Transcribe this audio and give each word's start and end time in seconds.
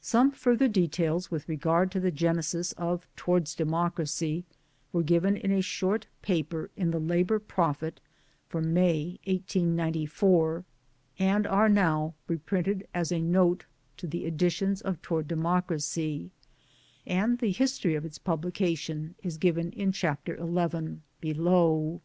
Some 0.00 0.30
further 0.30 0.68
details 0.68 1.28
with 1.32 1.48
regard 1.48 1.90
to 1.90 1.98
the 1.98 2.12
genesis 2.12 2.70
of 2.74 3.08
Towards 3.16 3.52
Democracy 3.56 4.44
were 4.92 5.02
given 5.02 5.36
in 5.36 5.50
a 5.50 5.60
short 5.60 6.06
paper 6.22 6.70
in 6.76 6.92
the 6.92 7.00
Labour 7.00 7.40
Prophet 7.40 7.98
for 8.48 8.60
May 8.62 9.18
1894, 9.24 10.64
and 11.18 11.48
are 11.48 11.68
now 11.68 12.14
reprinted 12.28 12.86
as 12.94 13.10
a 13.10 13.20
Note 13.20 13.66
to 13.96 14.06
the 14.06 14.24
editions 14.24 14.82
of 14.82 15.02
Towards 15.02 15.26
Democracy; 15.26 16.30
and 17.04 17.40
the 17.40 17.50
history 17.50 17.96
of 17.96 18.04
its 18.04 18.18
publication 18.18 19.16
is 19.24 19.36
given 19.36 19.72
in 19.72 19.90
Chapter 19.90 20.36
XI 20.38 21.00
below. 21.20 22.00